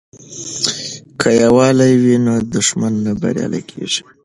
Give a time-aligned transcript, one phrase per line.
[1.19, 4.01] که یووالی وي نو دښمن نه بریالی کیږي.